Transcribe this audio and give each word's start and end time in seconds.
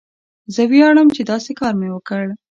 زه 0.53 0.61
ویاړم 0.71 1.07
چې 1.15 1.21
داسې 1.31 1.51
کار 1.59 1.73
مې 1.79 1.89
وکړ. 1.91 2.23